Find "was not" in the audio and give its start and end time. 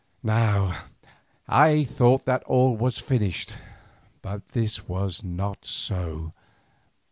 4.89-5.63